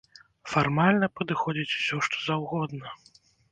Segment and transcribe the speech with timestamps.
[0.53, 2.99] Фармальна падыходзіць усё што заўгодна.